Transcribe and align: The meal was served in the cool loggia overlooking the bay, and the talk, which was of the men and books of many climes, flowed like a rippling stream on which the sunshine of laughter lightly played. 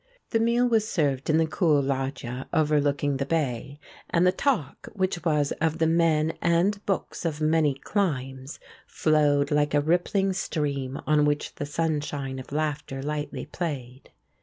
The 0.31 0.39
meal 0.39 0.67
was 0.67 0.89
served 0.89 1.29
in 1.29 1.37
the 1.37 1.45
cool 1.45 1.79
loggia 1.79 2.47
overlooking 2.51 3.17
the 3.17 3.25
bay, 3.27 3.79
and 4.09 4.25
the 4.25 4.31
talk, 4.31 4.89
which 4.93 5.23
was 5.23 5.51
of 5.61 5.77
the 5.77 5.85
men 5.85 6.33
and 6.41 6.83
books 6.87 7.23
of 7.23 7.39
many 7.39 7.75
climes, 7.75 8.59
flowed 8.87 9.51
like 9.51 9.75
a 9.75 9.79
rippling 9.79 10.33
stream 10.33 10.99
on 11.05 11.23
which 11.23 11.53
the 11.53 11.67
sunshine 11.67 12.39
of 12.39 12.51
laughter 12.51 13.03
lightly 13.03 13.45
played. 13.45 14.09